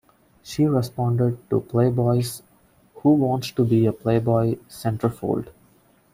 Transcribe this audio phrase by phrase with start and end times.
[0.41, 2.41] She responded to "Playboy"'s
[2.95, 5.49] "Who Wants to Be a Playboy Centerfold?